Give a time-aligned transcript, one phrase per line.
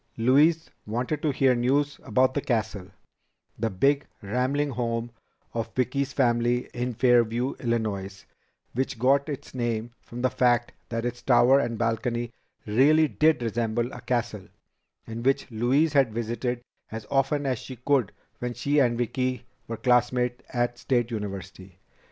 [0.17, 2.87] Louise wanted to hear news about The Castle,
[3.59, 5.11] the big rambling home
[5.53, 8.25] of Vicki's family in Fairview, Illinois,
[8.73, 12.31] which got its name from the fact that its tower and balcony
[12.65, 14.47] really did resemble a castle,
[15.05, 19.77] and which Louise had visited as often as she could when she and Vicki were
[19.77, 21.77] classmates at State University.